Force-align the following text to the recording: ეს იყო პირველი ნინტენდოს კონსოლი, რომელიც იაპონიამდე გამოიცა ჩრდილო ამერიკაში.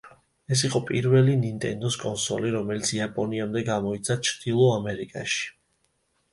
ეს 0.53 0.61
იყო 0.69 0.79
პირველი 0.87 1.35
ნინტენდოს 1.41 1.99
კონსოლი, 2.05 2.51
რომელიც 2.57 2.95
იაპონიამდე 2.99 3.65
გამოიცა 3.71 4.21
ჩრდილო 4.31 4.69
ამერიკაში. 4.81 5.49